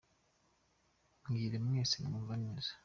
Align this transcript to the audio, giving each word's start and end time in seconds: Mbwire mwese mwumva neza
Mbwire 1.23 1.57
mwese 1.65 1.95
mwumva 2.05 2.33
neza 2.43 2.71